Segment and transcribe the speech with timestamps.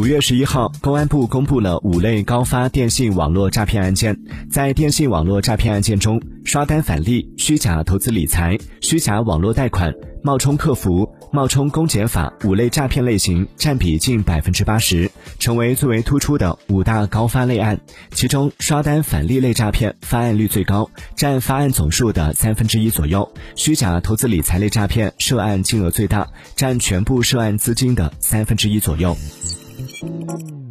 [0.00, 4.18] 五月十一号，公安部公布了五类高发电信网络诈骗案件。
[4.50, 9.92] 在电信网络诈骗案件中，刷单返利、虚假投资理财、虚假网络贷款、
[10.22, 17.78] 冒充客服、冒充公检法五类诈骗类型占比近百分之八十，成为最为突出的五大高发类案。
[18.12, 23.22] 其中，刷单返利类诈骗发案率最高，占发案总数的三分之一左右；
[23.54, 26.26] 虚假投资理财类诈骗涉案金额最大，
[26.56, 29.14] 占全部涉案资金的三分之一左右。
[30.02, 30.69] Mm.